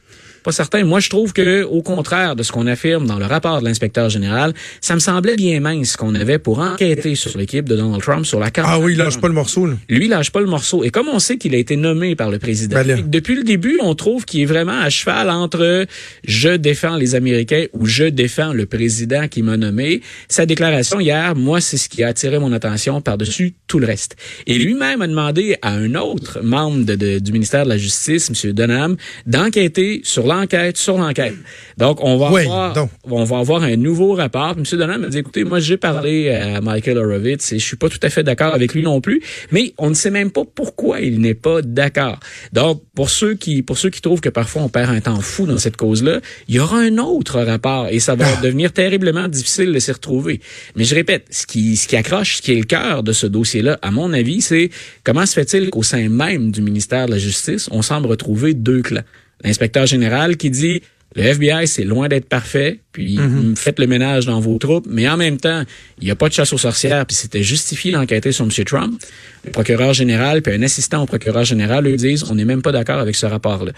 pas 0.44 0.52
certain. 0.52 0.84
Moi, 0.84 1.00
je 1.00 1.08
trouve 1.08 1.32
que, 1.32 1.64
au 1.64 1.82
contraire 1.82 2.36
de 2.36 2.42
ce 2.42 2.52
qu'on 2.52 2.66
affirme 2.66 3.06
dans 3.06 3.18
le 3.18 3.24
rapport 3.24 3.60
de 3.60 3.64
l'inspecteur 3.64 4.10
général, 4.10 4.52
ça 4.80 4.94
me 4.94 5.00
semblait 5.00 5.36
bien 5.36 5.58
mince 5.58 5.96
qu'on 5.96 6.14
avait 6.14 6.38
pour 6.38 6.60
enquêter 6.60 7.14
sur 7.14 7.36
l'équipe 7.36 7.68
de 7.68 7.76
Donald 7.76 8.02
Trump 8.02 8.26
sur 8.26 8.38
la 8.38 8.50
carte. 8.50 8.68
Ah 8.70 8.78
oui, 8.78 8.92
il 8.92 8.98
lâche 8.98 9.20
pas 9.20 9.28
le 9.28 9.34
morceau. 9.34 9.66
Là. 9.66 9.74
Lui, 9.88 10.04
il 10.04 10.10
lâche 10.10 10.30
pas 10.30 10.40
le 10.40 10.46
morceau. 10.46 10.84
Et 10.84 10.90
comme 10.90 11.08
on 11.08 11.18
sait 11.18 11.38
qu'il 11.38 11.54
a 11.54 11.58
été 11.58 11.76
nommé 11.76 12.14
par 12.14 12.30
le 12.30 12.38
président, 12.38 12.76
ben 12.84 13.02
depuis 13.08 13.34
le 13.34 13.42
début, 13.42 13.78
on 13.82 13.94
trouve 13.94 14.24
qu'il 14.26 14.42
est 14.42 14.46
vraiment 14.46 14.78
à 14.78 14.90
cheval 14.90 15.30
entre 15.30 15.86
je 16.24 16.50
défends 16.50 16.96
les 16.96 17.14
Américains 17.14 17.64
ou 17.72 17.86
je 17.86 18.04
défends 18.04 18.52
le 18.52 18.66
président 18.66 19.28
qui 19.28 19.42
m'a 19.42 19.56
nommé. 19.56 20.02
Sa 20.28 20.44
déclaration 20.44 21.00
hier, 21.00 21.34
moi, 21.34 21.60
c'est 21.60 21.78
ce 21.78 21.88
qui 21.88 22.02
a 22.02 22.08
attiré 22.08 22.38
mon 22.38 22.52
attention 22.52 23.00
par-dessus 23.00 23.54
tout 23.66 23.78
le 23.78 23.86
reste. 23.86 24.16
Et 24.46 24.58
lui-même 24.58 25.00
a 25.00 25.06
demandé 25.06 25.56
à 25.62 25.72
un 25.72 25.94
autre 25.94 26.40
membre 26.42 26.84
de, 26.84 27.18
du 27.18 27.32
ministère 27.32 27.64
de 27.64 27.70
la 27.70 27.78
Justice, 27.78 28.30
M. 28.30 28.52
Dunham, 28.52 28.96
d'enquêter 29.26 30.02
sur 30.04 30.26
enquête 30.40 30.76
sur 30.76 30.98
l'enquête. 30.98 31.34
Donc, 31.78 31.98
on 32.02 32.16
va, 32.16 32.26
avoir, 32.26 32.88
on 33.04 33.24
va 33.24 33.38
avoir 33.38 33.62
un 33.62 33.76
nouveau 33.76 34.14
rapport. 34.14 34.54
M. 34.56 34.64
Donald 34.72 35.00
m'a 35.00 35.08
dit, 35.08 35.18
écoutez, 35.18 35.44
moi, 35.44 35.60
j'ai 35.60 35.76
parlé 35.76 36.30
à 36.30 36.60
Michael 36.60 36.98
Horowitz 36.98 37.52
et 37.52 37.58
je 37.58 37.64
suis 37.64 37.76
pas 37.76 37.88
tout 37.88 37.98
à 38.02 38.10
fait 38.10 38.22
d'accord 38.22 38.54
avec 38.54 38.74
lui 38.74 38.82
non 38.82 39.00
plus, 39.00 39.22
mais 39.50 39.74
on 39.78 39.88
ne 39.90 39.94
sait 39.94 40.10
même 40.10 40.30
pas 40.30 40.42
pourquoi 40.44 41.00
il 41.00 41.20
n'est 41.20 41.34
pas 41.34 41.62
d'accord. 41.62 42.18
Donc, 42.52 42.82
pour 42.94 43.10
ceux 43.10 43.34
qui, 43.34 43.62
pour 43.62 43.78
ceux 43.78 43.90
qui 43.90 44.00
trouvent 44.00 44.20
que 44.20 44.28
parfois 44.28 44.62
on 44.62 44.68
perd 44.68 44.90
un 44.90 45.00
temps 45.00 45.20
fou 45.20 45.46
dans 45.46 45.58
cette 45.58 45.76
cause-là, 45.76 46.20
il 46.48 46.54
y 46.54 46.60
aura 46.60 46.78
un 46.78 46.98
autre 46.98 47.40
rapport 47.40 47.88
et 47.90 48.00
ça 48.00 48.14
va 48.14 48.26
ah. 48.26 48.40
devenir 48.42 48.72
terriblement 48.72 49.28
difficile 49.28 49.72
de 49.72 49.78
s'y 49.78 49.92
retrouver. 49.92 50.40
Mais 50.76 50.84
je 50.84 50.94
répète, 50.94 51.26
ce 51.30 51.46
qui, 51.46 51.76
ce 51.76 51.88
qui 51.88 51.96
accroche, 51.96 52.36
ce 52.36 52.42
qui 52.42 52.52
est 52.52 52.56
le 52.58 52.64
cœur 52.64 53.02
de 53.02 53.12
ce 53.12 53.26
dossier-là, 53.26 53.78
à 53.82 53.90
mon 53.90 54.12
avis, 54.12 54.40
c'est 54.40 54.70
comment 55.02 55.26
se 55.26 55.34
fait-il 55.34 55.70
qu'au 55.70 55.82
sein 55.82 56.08
même 56.08 56.50
du 56.50 56.62
ministère 56.62 57.06
de 57.06 57.12
la 57.12 57.18
Justice, 57.18 57.68
on 57.70 57.82
semble 57.82 58.06
retrouver 58.06 58.54
deux 58.54 58.82
clans? 58.82 59.04
L'inspecteur 59.44 59.86
général 59.86 60.36
qui 60.36 60.50
dit 60.50 60.82
le 61.16 61.22
FBI, 61.22 61.68
c'est 61.68 61.84
loin 61.84 62.08
d'être 62.08 62.28
parfait, 62.28 62.80
puis 62.90 63.18
mhm. 63.18 63.56
faites 63.56 63.78
le 63.78 63.86
ménage 63.86 64.26
dans 64.26 64.40
vos 64.40 64.58
troupes, 64.58 64.86
mais 64.90 65.08
en 65.08 65.16
même 65.16 65.36
temps, 65.36 65.62
il 66.00 66.04
n'y 66.06 66.10
a 66.10 66.16
pas 66.16 66.28
de 66.28 66.34
chasse 66.34 66.52
aux 66.52 66.58
sorcières, 66.58 67.06
puis 67.06 67.14
c'était 67.14 67.44
justifié 67.44 67.92
d'enquêter 67.92 68.32
sur 68.32 68.44
M. 68.44 68.50
Trump. 68.64 69.00
Le 69.44 69.52
procureur 69.52 69.92
général, 69.92 70.42
puis 70.42 70.52
un 70.52 70.62
assistant 70.62 71.02
au 71.02 71.06
procureur 71.06 71.44
général, 71.44 71.86
eux 71.86 71.96
disent, 71.96 72.24
on 72.28 72.34
n'est 72.34 72.44
même 72.44 72.62
pas 72.62 72.72
d'accord 72.72 72.98
avec 72.98 73.14
ce 73.14 73.26
rapport-là. 73.26 73.70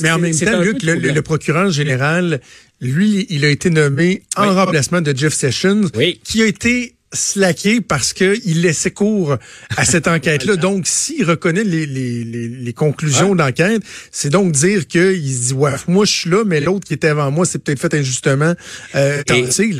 Mais, 0.00 0.10
en 0.12 0.18
même 0.18 0.36
temps, 0.36 0.60
Luc, 0.60 0.82
le, 0.84 1.20
procureur 1.22 1.70
général, 1.70 2.40
lui, 2.80 3.26
il 3.30 3.44
a 3.44 3.48
été 3.48 3.68
nommé 3.70 4.22
en 4.36 4.54
remplacement 4.54 5.00
de 5.00 5.16
Jeff 5.16 5.34
Sessions, 5.34 5.90
qui 6.22 6.42
a 6.42 6.46
été 6.46 6.95
slacké 7.12 7.80
parce 7.80 8.12
qu'il 8.12 8.62
laissait 8.62 8.90
cours 8.90 9.36
à 9.76 9.84
cette 9.84 10.08
enquête-là. 10.16 10.56
Donc, 10.56 10.86
s'il 10.86 11.24
reconnaît 11.24 11.64
les, 11.64 11.86
les, 11.86 12.24
les, 12.24 12.72
conclusions 12.72 13.34
d'enquête, 13.34 13.82
c'est 14.10 14.30
donc 14.30 14.52
dire 14.52 14.86
qu'il 14.86 15.32
se 15.32 15.48
dit, 15.48 15.52
ouais, 15.54 15.72
moi 15.88 16.04
je 16.04 16.12
suis 16.12 16.30
là, 16.30 16.44
mais 16.44 16.60
l'autre 16.60 16.86
qui 16.86 16.94
était 16.94 17.08
avant 17.08 17.30
moi, 17.30 17.46
c'est 17.46 17.58
peut-être 17.58 17.80
fait 17.80 17.94
injustement 17.94 18.54
euh. 18.94 19.22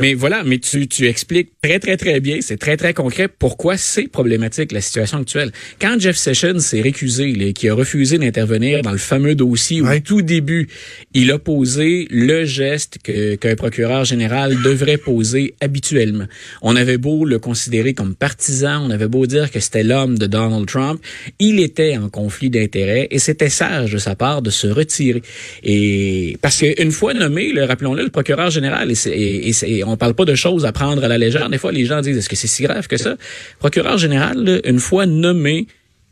Mais 0.01 0.15
voilà, 0.15 0.45
mais 0.45 0.59
tu, 0.59 0.87
tu 0.89 1.07
expliques 1.07 1.51
très, 1.63 1.79
très, 1.79 1.97
très 1.97 2.21
bien, 2.21 2.39
c'est 2.41 2.57
très, 2.57 2.77
très 2.77 2.95
concret 2.95 3.29
pourquoi 3.29 3.77
c'est 3.77 4.07
problématique 4.09 4.73
la 4.73 4.81
situation 4.81 5.19
actuelle. 5.19 5.53
Quand 5.81 5.99
Jeff 5.99 6.17
Sessions 6.17 6.59
s'est 6.61 6.81
récusé, 6.81 7.53
qui 7.53 7.69
a 7.69 7.75
refusé 7.75 8.19
d'intervenir 8.19 8.83
dans 8.83 8.93
le 8.93 8.99
fameux 8.99 9.35
dossier 9.35 9.81
où, 9.81 9.89
au 9.89 9.99
tout 10.01 10.23
début, 10.23 10.69
il 11.15 11.31
a 11.31 11.39
posé 11.39 12.07
le 12.11 12.45
geste 12.45 12.99
qu'un 13.03 13.57
procureur 13.57 14.05
général 14.05 14.61
devrait 14.63 14.99
poser 14.99 15.55
habituellement. 15.61 16.27
On 16.63 16.77
avait 16.77 16.99
beau 16.99 17.16
le 17.25 17.39
considérer 17.39 17.95
comme 17.95 18.15
partisan, 18.15 18.85
on 18.87 18.91
avait 18.91 19.09
beau 19.09 19.27
dire 19.27 19.51
que 19.51 19.61
c'était 19.61 19.83
l'homme 19.83 20.19
de 20.19 20.27
Donald 20.27 20.67
Trump, 20.67 21.01
il 21.39 21.61
était 21.61 21.97
en 21.97 22.09
conflit 22.09 22.51
d'intérêts 22.51 23.09
et 23.11 23.19
c'était 23.19 23.49
sage 23.49 23.93
de 23.93 23.99
sa 23.99 24.15
part 24.15 24.43
de 24.43 24.51
se 24.51 24.67
retirer. 24.67 25.23
Et 25.63 26.37
parce 26.43 26.59
qu'une 26.59 26.93
fois 26.93 27.15
nommé, 27.15 27.53
rappelons-le, 27.59 28.05
le 28.05 28.11
procureur 28.11 28.51
général, 28.51 28.93
et, 29.07 29.51
et, 29.51 29.85
on 29.85 29.97
parle 29.97 30.15
pas 30.15 30.25
de 30.25 30.35
choses 30.35 30.65
à 30.67 30.73
prendre 30.73 31.03
à 31.05 31.09
la 31.09 31.19
légère. 31.19 31.49
Des 31.49 31.59
fois, 31.59 31.73
les 31.73 31.85
gens 31.85 32.01
disent 32.01 32.19
est-ce 32.19 32.29
que 32.29 32.37
c'est 32.37 32.47
si 32.47 32.63
grave 32.63 32.87
que 32.87 32.97
ça? 32.97 33.17
Procureur 33.59 33.99
général, 33.99 34.61
une 34.65 34.79
fois 34.79 35.07
nommé, 35.07 35.67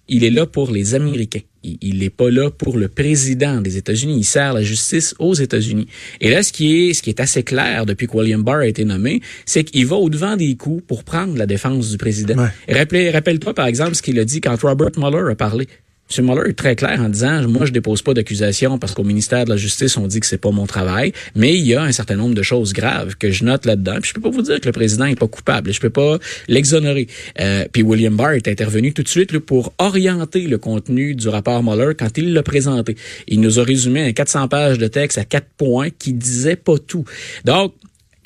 il 0.09 0.25
est 0.25 0.31
là 0.31 0.47
pour 0.47 0.71
les 0.71 0.95
Américains. 0.95 1.41
Il 1.63 2.01
n'est 2.01 2.11
pas 2.11 2.31
là 2.31 2.51
pour 2.51 2.77
le 2.77 2.89
président 2.89 3.63
des 3.63 3.79
États-Unis. 3.79 4.19
Il 4.19 4.25
sert 4.25 4.53
la 4.53 4.63
justice 4.63 5.15
aux 5.19 5.33
États-Unis. 5.33 5.87
Et 6.21 6.31
là, 6.31 6.43
ce 6.43 6.53
qui 6.53 6.77
est, 6.77 6.93
ce 6.93 7.03
qui 7.03 7.09
est 7.09 7.21
assez 7.21 7.43
clair 7.43 7.87
depuis 7.87 8.07
que 8.07 8.17
William 8.17 8.43
Barr 8.43 8.59
a 8.59 8.67
été 8.67 8.85
nommé, 8.85 9.23
c'est 9.47 9.65
qu'il 9.65 9.87
va 9.87 9.97
au-devant 9.97 10.37
des 10.37 10.57
coups 10.57 10.85
pour 10.87 11.05
prendre 11.05 11.39
la 11.39 11.47
défense 11.47 11.91
du 11.91 11.97
président. 11.97 12.37
Rappelle-toi, 12.69 13.55
par 13.55 13.67
exemple, 13.67 13.95
ce 13.95 14.03
qu'il 14.03 14.19
a 14.21 14.27
dit 14.27 14.43
quand 14.43 14.61
Robert 14.61 14.91
Mueller 14.99 15.31
a 15.31 15.35
parlé. 15.35 15.67
M. 16.17 16.27
Mueller 16.27 16.51
est 16.51 16.55
très 16.55 16.77
clair 16.77 17.01
en 17.01 17.09
disant, 17.09 17.49
moi, 17.49 17.67
je 17.67 17.73
dépose 17.73 18.03
pas 18.03 18.15
d'accusation 18.15 18.79
parce 18.79 18.95
qu'au 18.95 19.05
ministère 19.05 19.45
de 19.45 19.51
la 19.51 19.57
Justice, 19.57 19.97
on 19.97 20.07
dit 20.07 20.21
que 20.21 20.27
c'est 20.27 20.39
pas 20.39 20.51
mon 20.51 20.67
travail, 20.67 21.13
mais 21.35 21.55
il 21.55 21.67
y 21.67 21.75
a 21.75 21.83
un 21.83 21.93
certain 21.93 22.17
nombre 22.17 22.35
de 22.35 22.43
choses 22.43 22.73
graves 22.73 23.17
que 23.17 23.31
je 23.31 23.45
note 23.45 23.65
là-dedans. 23.65 23.97
Puis 24.01 24.11
je 24.11 24.15
peux 24.15 24.21
pas 24.21 24.31
vous 24.31 24.43
dire 24.43 24.61
que 24.61 24.67
le 24.67 24.73
président 24.73 25.07
est 25.07 25.19
pas 25.19 25.29
coupable. 25.29 25.73
Je 25.73 25.81
peux 25.81 25.91
pas 25.91 26.19
l'exonérer. 26.49 27.09
Euh, 27.41 27.65
puis 27.73 27.83
William 27.83 28.15
Barr 28.15 28.33
est 28.33 28.49
intervenu 28.49 28.93
tout 28.93 29.03
de 29.03 29.09
suite 29.09 29.39
pour 29.39 29.73
orienter 29.79 30.43
le 30.43 30.59
contenu 30.59 31.15
du 31.15 31.29
rapport 31.29 31.63
Mueller 31.63 31.95
quand 31.99 32.17
il 32.19 32.33
l'a 32.33 32.43
présenté. 32.43 32.97
Il 33.27 33.41
nous 33.41 33.59
a 33.59 33.65
résumé 33.65 34.03
un 34.03 34.13
400 34.13 34.49
pages 34.49 34.79
de 34.79 34.87
texte 34.87 35.19
à 35.19 35.25
quatre 35.25 35.49
points 35.57 35.89
qui 35.91 36.13
disait 36.13 36.57
pas 36.57 36.79
tout. 36.79 37.05
Donc, 37.45 37.75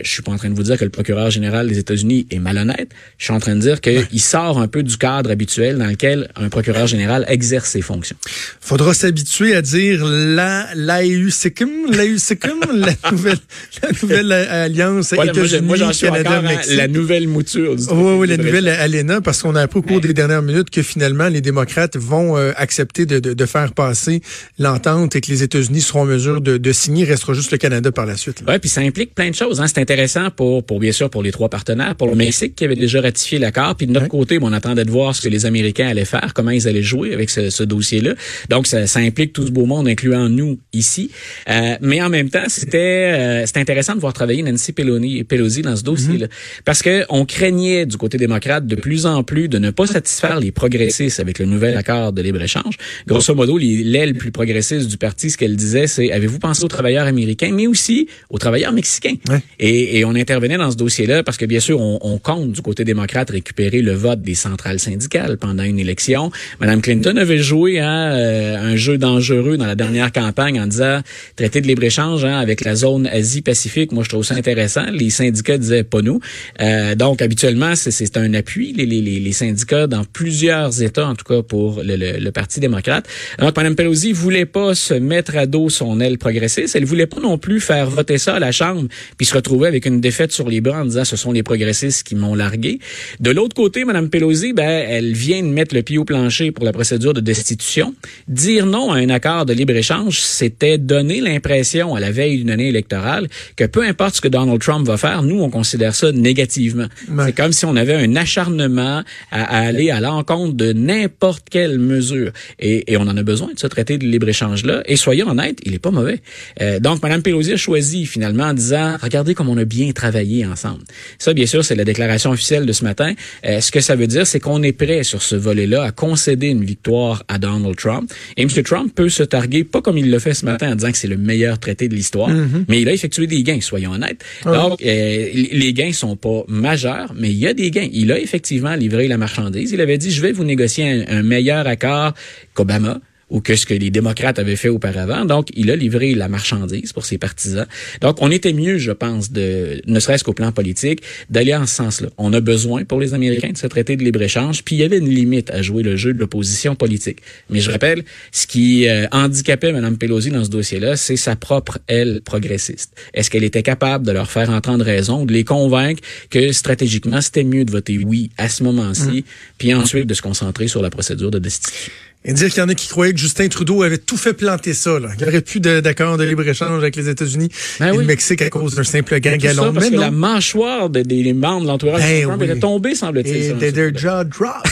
je 0.01 0.11
suis 0.11 0.23
pas 0.23 0.33
en 0.33 0.37
train 0.37 0.51
de 0.51 0.55
vous 0.55 0.63
dire 0.63 0.79
que 0.79 0.85
le 0.85 0.91
procureur 0.91 1.31
général 1.31 1.69
des 1.69 1.79
États-Unis 1.79 2.27
est 2.31 2.39
malhonnête. 2.39 2.91
Je 3.19 3.25
suis 3.25 3.33
en 3.33 3.41
train 3.41 3.57
de 3.57 3.61
dire 3.61 3.81
qu'il 3.81 4.21
sort 4.21 4.59
un 4.59 4.69
peu 4.69 4.83
du 4.83 4.97
cadre 4.97 5.31
habituel 5.31 5.79
dans 5.79 5.87
lequel 5.87 6.29
un 6.37 6.49
procureur 6.49 6.87
général 6.87 7.25
exerce 7.29 7.71
ses 7.71 7.83
fonctions. 7.83 8.17
Faudra 8.61 8.95
s'habituer 8.95 9.55
à 9.55 9.63
dire 9.63 10.05
la 10.05 10.69
l'AEUCICM, 10.75 11.91
l'AEUCM, 11.91 12.61
la 12.75 13.11
nouvelle 13.11 13.39
la 13.83 13.89
nouvelle 14.03 14.33
alliance 14.33 15.15
voilà, 15.15 15.33
États-Unis 15.33 15.67
moi, 15.67 15.77
j'en 15.77 15.93
suis 15.93 16.07
Canada, 16.07 16.39
encore 16.39 16.61
la 16.69 16.89
nouvelle 16.89 17.29
mouture. 17.29 17.77
Du 17.77 17.85
oui, 17.91 18.15
oui, 18.19 18.27
la 18.29 18.37
nouvelle 18.37 18.69
ALENA, 18.69 19.21
parce 19.21 19.43
qu'on 19.43 19.55
a 19.55 19.63
appris 19.63 19.81
au 19.81 19.83
cours 19.83 20.01
des 20.01 20.15
dernières 20.15 20.43
minutes 20.43 20.71
que 20.71 20.83
finalement 20.83 21.29
les 21.29 21.41
démocrates 21.41 21.97
vont 21.97 22.37
euh, 22.37 22.53
accepter 22.57 23.07
de, 23.07 23.19
de, 23.19 23.35
de, 23.35 23.47
faire 23.47 23.73
passer 23.73 24.23
l'entente 24.59 25.17
et 25.17 25.21
que 25.21 25.31
les 25.31 25.43
États-Unis 25.43 25.81
seront 25.81 26.03
en 26.03 26.07
mesure 26.07 26.41
de, 26.41 26.57
de 26.57 26.73
signer. 26.73 27.05
Restera 27.05 27.35
juste 27.35 27.51
le 27.51 27.59
Canada 27.59 27.91
par 27.93 28.07
la 28.07 28.17
suite. 28.17 28.43
Oui, 28.47 28.59
puis 28.59 28.69
ça 28.69 28.81
implique 28.81 29.15
plein 29.15 29.31
de 29.31 29.35
choses. 29.35 29.61
Hein. 29.61 29.67
C'est 29.67 29.79
intéressant 29.89 30.31
pour, 30.31 30.65
pour 30.65 30.81
bien 30.81 30.93
sûr 30.93 31.09
pour 31.09 31.23
les 31.23 31.33
trois 31.33 31.49
partenaires, 31.49 31.95
pour 31.95 32.09
le 32.09 32.15
Mexique 32.15 32.55
qui 32.55 32.65
avait 32.65 32.77
déjà 32.77 33.01
ratifié 33.01 33.39
l'accord, 33.39 33.75
puis 33.75 33.87
de 33.87 33.93
notre 33.93 34.09
côté, 34.09 34.39
bon, 34.39 34.51
on 34.51 34.53
attendait 34.53 34.85
de 34.85 34.91
voir 34.91 35.17
ce 35.17 35.23
que 35.23 35.31
les 35.31 35.47
Américains 35.47 35.89
allaient 35.89 36.05
faire, 36.05 36.35
comment 36.35 36.51
ils 36.51 36.69
allaient 36.69 36.83
jouer 36.83 37.15
avec 37.15 37.31
ce, 37.31 37.49
ce 37.49 37.63
dossier-là. 37.63 38.15
Donc 38.51 38.67
ça, 38.67 38.87
ça, 38.87 39.01
implique 39.01 39.33
tout 39.33 39.47
ce 39.47 39.51
beau 39.51 39.65
monde, 39.65 39.89
incluant 39.89 40.29
nous 40.29 40.59
ici. 40.75 41.11
Euh, 41.49 41.77
mais 41.81 42.03
en 42.03 42.11
même 42.11 42.29
temps, 42.29 42.45
c'était 42.49 42.79
euh, 42.79 43.47
c'était 43.47 43.61
intéressant 43.61 43.95
de 43.95 44.01
voir 44.01 44.13
travailler 44.13 44.43
Nancy 44.43 44.73
Pelosi, 44.73 45.25
Pelosi 45.25 45.63
dans 45.63 45.77
ce 45.77 45.85
dossier-là, 45.85 46.27
mm-hmm. 46.27 46.63
parce 46.67 46.83
que 46.83 47.05
on 47.09 47.25
craignait 47.25 47.87
du 47.87 47.97
côté 47.97 48.19
démocrate 48.19 48.67
de 48.67 48.77
plus 48.77 49.07
en 49.07 49.23
plus 49.23 49.49
de 49.49 49.59
ne 49.59 49.71
pas 49.71 49.87
satisfaire 49.87 50.39
les 50.39 50.53
progressistes 50.53 51.19
avec 51.19 51.39
le 51.39 51.47
nouvel 51.47 51.79
accord 51.79 52.13
de 52.13 52.21
libre 52.21 52.43
échange. 52.43 52.77
Grosso 53.07 53.35
modo, 53.35 53.57
l'aile 53.57 54.15
plus 54.15 54.33
progressiste 54.33 54.89
du 54.89 54.99
parti, 54.99 55.31
ce 55.31 55.39
qu'elle 55.39 55.57
disait, 55.57 55.87
c'est 55.87 56.13
avez-vous 56.13 56.41
pensé 56.41 56.63
aux 56.63 56.69
travailleurs 56.69 57.07
américains, 57.07 57.53
mais 57.53 57.67
aussi 57.67 58.09
aux 58.29 58.39
travailleurs 58.39 58.73
mexicains? 58.73 59.17
Et, 59.59 59.78
et, 59.79 60.05
on 60.05 60.15
intervenait 60.15 60.57
dans 60.57 60.71
ce 60.71 60.77
dossier-là 60.77 61.23
parce 61.23 61.37
que 61.37 61.45
bien 61.45 61.61
sûr, 61.61 61.81
on, 61.81 61.99
on, 62.03 62.19
compte 62.19 62.53
du 62.53 62.63
côté 62.63 62.85
démocrate 62.85 63.31
récupérer 63.31 63.81
le 63.83 63.93
vote 63.93 64.21
des 64.23 64.35
centrales 64.35 64.79
syndicales 64.79 65.37
pendant 65.37 65.63
une 65.63 65.79
élection. 65.79 66.31
Madame 66.61 66.81
Clinton 66.81 67.17
avait 67.17 67.39
joué 67.39 67.79
à 67.79 68.13
euh, 68.13 68.57
un 68.57 68.77
jeu 68.77 68.99
dangereux 68.99 69.57
dans 69.57 69.67
la 69.67 69.75
dernière 69.75 70.13
campagne 70.13 70.61
en 70.61 70.67
disant 70.67 71.01
traité 71.37 71.61
de 71.61 71.67
libre 71.67 71.85
échange 71.85 72.25
hein, 72.25 72.39
avec 72.39 72.65
la 72.65 72.75
zone 72.75 73.07
Asie-Pacifique. 73.07 73.93
Moi, 73.93 74.05
je 74.05 74.09
trouve 74.09 74.25
ça 74.25 74.35
intéressant. 74.35 74.85
Les 74.93 75.11
syndicats 75.11 75.59
disaient 75.59 75.85
pas 75.85 76.03
nous. 76.03 76.21
Euh, 76.61 76.95
donc 76.95 77.23
habituellement, 77.23 77.75
c'est 77.77 78.17
un 78.17 78.35
appui 78.35 78.73
les, 78.73 78.87
les, 78.87 79.01
les, 79.01 79.33
syndicats 79.33 79.87
dans 79.87 80.05
plusieurs 80.05 80.83
États, 80.83 81.07
en 81.07 81.15
tout 81.15 81.25
cas 81.25 81.43
pour 81.43 81.83
le, 81.83 81.97
le, 81.97 82.19
le 82.19 82.33
Parti 82.33 82.61
démocrate. 82.61 83.07
Donc 83.39 83.57
Mme 83.57 83.77
Pelosi 83.77 84.13
voulait 84.13 84.47
pas 84.47 84.75
se 84.75 84.95
mettre 84.95 85.37
à 85.37 85.47
dos 85.47 85.69
son 85.69 86.01
aile 86.01 86.19
progressiste. 86.19 86.75
Elle 86.77 86.85
voulait 86.85 87.07
pas 87.07 87.21
non 87.21 87.39
plus 87.39 87.61
faire 87.61 87.89
voter 87.91 88.19
ça 88.19 88.37
à 88.37 88.39
la 88.39 88.53
Chambre 88.53 88.89
puis 89.17 89.27
se 89.27 89.35
retrouver 89.35 89.68
avec 89.69 89.87
une 89.87 90.01
défaite 90.01 90.33
sur 90.33 90.49
les 90.49 90.61
bras 90.61 90.83
en 90.83 90.85
disant 90.85 91.05
ce 91.05 91.17
sont 91.17 91.33
les 91.33 91.43
progressistes 91.43 92.07
qui 92.07 92.15
m'ont 92.15 92.35
largué. 92.35 92.81
De 93.21 93.31
l'autre 93.31 93.55
côté, 93.55 93.85
Mme 93.85 94.11
Pelosi, 94.11 94.53
ben, 94.53 94.85
elle 94.89 95.13
vient 95.13 95.43
de 95.43 95.49
mettre 95.49 95.75
le 95.75 95.83
pied 95.83 95.99
au 95.99 96.05
plancher 96.05 96.51
pour 96.51 96.65
la 96.65 96.73
procédure 96.73 97.15
de 97.15 97.21
destitution. 97.21 97.95
Dire 98.27 98.67
non 98.67 98.93
à 98.93 98.99
un 98.99 99.09
accord 99.09 99.47
de 99.47 99.53
libre-échange, 99.53 100.21
c'était 100.21 100.79
donner 100.79 101.21
l'impression 101.21 101.95
à 101.95 102.01
la 102.01 102.11
veille 102.11 102.39
d'une 102.39 102.51
année 102.51 102.69
électorale 102.69 103.29
que 103.57 103.65
peu 103.65 103.83
importe 103.83 104.17
ce 104.17 104.21
que 104.21 104.29
Donald 104.29 104.61
Trump 104.61 104.87
va 104.87 104.97
faire, 104.97 105.23
nous, 105.23 105.41
on 105.41 105.51
considère 105.51 105.95
ça 105.95 106.13
négativement. 106.13 106.87
C'est 107.25 107.35
comme 107.35 107.53
si 107.53 107.65
on 107.65 107.77
avait 107.77 107.95
un 107.95 108.17
acharnement 108.17 109.03
à, 109.31 109.59
aller 109.59 109.91
à 109.91 110.01
l'encontre 110.01 110.55
de 110.55 110.73
n'importe 110.73 111.49
quelle 111.51 111.79
mesure. 111.79 112.33
Et, 112.59 112.93
et, 112.93 112.97
on 112.97 113.03
en 113.03 113.17
a 113.17 113.23
besoin 113.23 113.53
de 113.53 113.59
ce 113.59 113.67
traité 113.67 113.99
de 113.99 114.07
libre-échange-là. 114.07 114.83
Et 114.87 114.97
soyons 114.97 115.29
honnêtes, 115.29 115.59
il 115.65 115.75
est 115.75 115.79
pas 115.79 115.91
mauvais. 115.91 116.21
Euh, 116.61 116.81
donc, 116.81 117.03
Mme 117.03 117.23
Pelosi 117.23 117.53
a 117.53 117.57
choisi 117.57 118.07
finalement 118.07 118.45
en 118.45 118.55
disant, 118.55 118.97
regardez 119.01 119.35
on 119.49 119.57
a 119.57 119.65
bien 119.65 119.93
travaillé 119.93 120.47
ensemble. 120.47 120.83
Ça, 121.19 121.33
bien 121.33 121.47
sûr, 121.47 121.65
c'est 121.65 121.75
la 121.75 121.85
déclaration 121.85 122.31
officielle 122.31 122.67
de 122.67 122.73
ce 122.73 122.85
matin. 122.85 123.15
Euh, 123.45 123.61
ce 123.61 123.71
que 123.71 123.81
ça 123.81 123.97
veut 123.97 124.07
dire, 124.07 124.27
c'est 124.27 124.41
qu'on 124.41 124.63
est 124.63 124.73
prêt 124.73 125.03
sur 125.03 125.23
ce 125.23 125.37
volet-là 125.37 125.85
à 125.85 125.91
concéder 125.91 126.49
une 126.49 126.65
victoire 126.65 127.23
à 127.29 127.39
Donald 127.39 127.77
Trump. 127.77 128.11
Et 128.37 128.43
M. 128.43 128.49
Trump 128.63 128.93
peut 128.95 129.09
se 129.09 129.23
targuer, 129.23 129.65
pas 129.65 129.83
comme 129.83 129.99
il 129.99 130.11
le 130.11 130.19
fait 130.19 130.35
ce 130.35 130.45
matin 130.45 130.73
en 130.73 130.75
disant 130.75 130.93
que 130.93 130.99
c'est 130.99 131.09
le 131.09 131.17
meilleur 131.17 131.59
traité 131.59 131.89
de 131.89 131.95
l'histoire, 131.95 132.31
mm-hmm. 132.31 132.65
mais 132.69 132.81
il 132.81 132.89
a 132.89 132.93
effectué 132.93 133.27
des 133.27 133.43
gains, 133.43 133.61
soyons 133.61 133.93
honnêtes. 133.93 134.25
Donc, 134.45 134.83
euh, 134.83 135.29
les 135.33 135.73
gains 135.73 135.93
sont 135.93 136.17
pas 136.17 136.45
majeurs, 136.49 137.13
mais 137.17 137.31
il 137.31 137.39
y 137.39 137.47
a 137.47 137.55
des 137.55 137.71
gains. 137.71 137.89
Il 137.93 138.13
a 138.13 138.19
effectivement 138.19 138.75
livré 138.75 139.09
la 139.09 139.19
marchandise. 139.19 139.73
Il 139.73 139.81
avait 139.81 139.99
dit, 139.99 140.11
je 140.11 140.23
vais 140.23 140.33
vous 140.33 140.45
négocier 140.45 141.05
un 141.09 141.23
meilleur 141.23 141.67
accord 141.67 142.15
qu'Obama 142.55 143.01
ou 143.31 143.41
que 143.41 143.57
ce 143.57 143.67
que 143.67 143.75
les 143.75 143.91
démocrates 143.91 144.39
avaient 144.39 144.57
fait 144.57 144.69
auparavant. 144.69 145.25
Donc, 145.25 145.49
il 145.55 145.71
a 145.71 145.77
livré 145.77 146.15
la 146.15 146.29
marchandise 146.29 146.93
pour 146.93 147.05
ses 147.05 147.19
partisans. 147.19 147.67
Donc, 148.01 148.17
on 148.21 148.31
était 148.31 148.53
mieux, 148.53 148.79
je 148.79 148.93
pense, 148.93 149.33
de, 149.33 149.81
ne 149.87 150.01
serait-ce 150.01 150.25
qu'au 150.25 150.33
plan 150.33 150.53
politique, 150.53 151.03
d'aller 151.31 151.55
en 151.55 151.67
ce 151.67 151.75
sens-là. 151.75 152.09
On 152.17 152.33
a 152.33 152.41
besoin 152.41 152.85
pour 152.85 153.01
les 153.01 153.15
Américains 153.15 153.51
de 153.51 153.59
ce 153.59 153.67
traité 153.67 153.97
de 153.97 154.05
libre-échange, 154.05 154.65
puis 154.65 154.77
il 154.77 154.79
y 154.79 154.85
avait 154.85 154.99
une 154.99 155.09
limite 155.09 155.51
à 155.51 155.63
jouer 155.63 155.83
le 155.83 155.97
jeu 155.97 156.15
de 156.15 156.19
l'opposition 156.19 156.75
politique. 156.75 157.19
Mais 157.51 157.61
je 157.61 157.71
rappelle, 157.71 158.05
ce 158.33 158.47
qui 158.47 158.89
euh, 158.89 159.07
handicapait 159.13 159.73
Mme 159.73 159.99
Pelosi 159.99 160.31
dans 160.31 160.45
ce 160.45 160.51
dossier-là, 160.51 160.97
c'est 160.97 161.17
sa 161.17 161.37
propre 161.37 161.79
aile 161.89 162.21
progressiste. 162.25 162.93
Est-ce 163.15 163.31
qu'elle 163.31 163.45
était 163.45 163.63
capable 163.63 164.07
de 164.07 164.13
leur 164.13 164.31
faire 164.31 164.51
entendre 164.51 164.85
raison, 164.85 165.25
de 165.25 165.33
les 165.33 165.45
convaincre 165.45 166.03
que 166.31 166.53
stratégiquement, 166.53 167.21
c'était 167.21 167.45
mieux 167.45 167.65
de 167.65 167.71
voter 167.71 167.99
oui 167.99 168.31
à 168.39 168.49
ce 168.49 168.63
moment-ci, 168.63 169.21
mmh. 169.21 169.23
puis 169.59 169.75
ensuite 169.75 170.07
de 170.07 170.15
se 170.15 170.23
concentrer 170.23 170.69
sur 170.69 170.83
la 170.83 170.91
procédure 170.91 171.31
de 171.31 171.39
destitution? 171.39 171.93
Et 172.25 172.33
dire 172.33 172.49
qu'il 172.51 172.59
y 172.59 172.63
en 172.63 172.69
a 172.69 172.75
qui 172.75 172.89
croyaient 172.89 173.13
que 173.13 173.19
Justin 173.19 173.49
Trudeau 173.49 173.83
avait 173.83 173.99
tout 173.99 174.17
fait 174.17 174.33
planter 174.33 174.75
ça. 174.75 174.99
Là. 174.99 175.09
Il 175.15 175.23
n'y 175.23 175.29
aurait 175.29 175.41
plus 175.41 175.61
d'accord 175.61 176.17
de, 176.19 176.25
libre-échange 176.25 176.79
avec 176.79 176.97
les 176.97 177.09
États-Unis 177.09 177.49
ben 177.79 177.95
et 177.95 177.97
le 177.97 178.05
Mexique 178.05 178.43
à 178.43 178.51
cause 178.51 178.75
d'un 178.75 178.85
simple 178.85 179.19
gang 179.21 179.39
galon. 179.39 179.73
parce 179.73 179.89
que 179.89 179.97
la 179.97 180.11
mâchoire 180.11 180.91
des 180.91 181.33
membres 181.33 181.63
de 181.63 181.67
l'entourage 181.69 182.03
ben 182.03 182.21
de 182.21 182.27
Trump 182.27 182.43
était 182.43 182.59
tombée, 182.59 182.95
semble-t-il. 182.95 183.63
Et 183.63 183.73
their 183.73 183.97
jaw 183.97 184.25
dropped. 184.25 184.69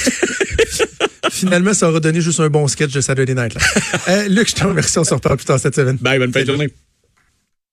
Finalement, 1.31 1.75
ça 1.75 1.89
aura 1.89 2.01
donné 2.01 2.21
juste 2.21 2.41
un 2.41 2.49
bon 2.49 2.67
sketch 2.67 2.93
de 2.93 3.01
Saturday 3.01 3.35
Night. 3.35 3.55
Là. 3.55 3.61
euh, 4.09 4.29
Luc, 4.29 4.49
je 4.49 4.55
te 4.55 4.65
remercie. 4.65 4.99
On 4.99 5.05
se 5.05 5.15
reparle 5.15 5.37
plus 5.37 5.45
tard 5.45 5.61
cette 5.61 5.75
semaine. 5.75 5.99
Bye, 6.01 6.19
bonne 6.19 6.33
fin 6.33 6.43
de 6.43 6.47
journée. 6.47 6.69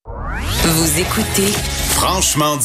Vous 0.05 0.99
écoutez 0.99 1.51
Franchement 1.91 2.57